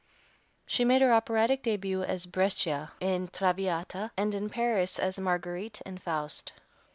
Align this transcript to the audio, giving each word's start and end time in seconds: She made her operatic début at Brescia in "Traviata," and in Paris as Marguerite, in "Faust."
She 0.65 0.83
made 0.83 1.03
her 1.03 1.13
operatic 1.13 1.61
début 1.61 2.03
at 2.09 2.31
Brescia 2.31 2.91
in 2.99 3.27
"Traviata," 3.27 4.09
and 4.17 4.33
in 4.33 4.49
Paris 4.49 4.97
as 4.97 5.19
Marguerite, 5.19 5.79
in 5.85 5.99
"Faust." 5.99 6.53